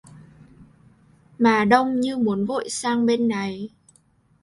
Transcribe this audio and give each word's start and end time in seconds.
Mà 1.39 1.65
Đông 1.65 1.99
như 1.99 2.17
muốn 2.17 2.45
vội 2.45 2.69
sang 2.69 3.05
bên 3.05 3.27
này 3.27 3.69